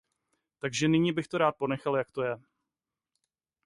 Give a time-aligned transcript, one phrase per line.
[0.59, 2.37] Takže nyní bych to rád ponechal, jak to je.